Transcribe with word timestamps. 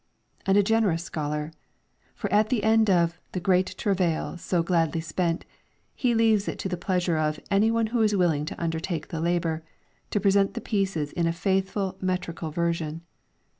And 0.47 0.57
a 0.57 0.63
generous 0.63 1.03
scholar; 1.03 1.53
for 2.15 2.27
at 2.33 2.49
the 2.49 2.63
end 2.63 2.89
of 2.89 3.19
* 3.25 3.31
the 3.33 3.39
great 3.39 3.75
travail 3.77 4.35
so 4.35 4.63
gladly 4.63 4.99
spent,"* 4.99 5.45
he 5.93 6.15
leaves 6.15 6.47
it 6.47 6.57
to 6.57 6.67
the 6.67 6.75
pleasure 6.75 7.17
of' 7.17 7.39
anyone 7.51 7.85
who 7.93 8.01
is 8.01 8.15
willing 8.15 8.45
to 8.45 8.59
undertake 8.59 9.09
the 9.09 9.21
labour... 9.21 9.63
to 10.09 10.19
present 10.19 10.55
the 10.55 10.59
pieces 10.59 11.11
in 11.11 11.27
a 11.27 11.31
faithful 11.33 11.97
metrical 12.01 12.49
version."" 12.49 13.01